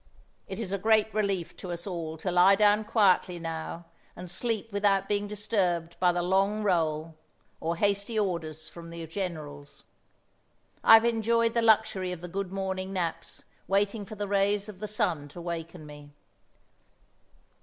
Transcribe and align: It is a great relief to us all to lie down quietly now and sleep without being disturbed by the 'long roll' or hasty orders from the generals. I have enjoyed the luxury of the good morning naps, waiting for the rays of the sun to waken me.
It 0.47 0.57
is 0.59 0.71
a 0.71 0.79
great 0.79 1.13
relief 1.13 1.55
to 1.57 1.71
us 1.71 1.85
all 1.85 2.17
to 2.17 2.31
lie 2.31 2.55
down 2.55 2.85
quietly 2.85 3.37
now 3.37 3.85
and 4.15 4.31
sleep 4.31 4.71
without 4.73 5.07
being 5.07 5.27
disturbed 5.27 5.95
by 5.99 6.11
the 6.11 6.23
'long 6.23 6.63
roll' 6.63 7.13
or 7.59 7.75
hasty 7.75 8.17
orders 8.17 8.67
from 8.67 8.89
the 8.89 9.05
generals. 9.05 9.83
I 10.83 10.95
have 10.95 11.05
enjoyed 11.05 11.53
the 11.53 11.61
luxury 11.61 12.11
of 12.11 12.21
the 12.21 12.27
good 12.27 12.51
morning 12.51 12.91
naps, 12.91 13.43
waiting 13.67 14.03
for 14.07 14.15
the 14.15 14.27
rays 14.27 14.67
of 14.67 14.79
the 14.79 14.87
sun 14.87 15.27
to 15.27 15.39
waken 15.39 15.85
me. 15.85 16.09